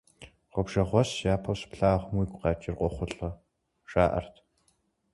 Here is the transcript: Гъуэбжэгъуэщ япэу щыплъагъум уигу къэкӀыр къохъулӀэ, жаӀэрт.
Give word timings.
Гъуэбжэгъуэщ 0.51 1.09
япэу 1.33 1.57
щыплъагъум 1.59 2.15
уигу 2.17 2.39
къэкӀыр 2.41 2.75
къохъулӀэ, 2.79 3.29
жаӀэрт. 3.89 4.35